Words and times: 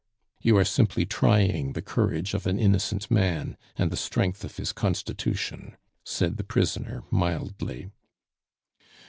"You 0.41 0.57
are 0.57 0.65
simply 0.65 1.05
trying 1.05 1.73
the 1.73 1.81
courage 1.83 2.33
of 2.33 2.47
an 2.47 2.57
innocent 2.57 3.11
man 3.11 3.55
and 3.75 3.91
the 3.91 3.95
strength 3.95 4.43
of 4.43 4.57
his 4.57 4.73
constitution," 4.73 5.77
said 6.03 6.37
the 6.37 6.43
prisoner 6.43 7.03
mildly. 7.11 7.91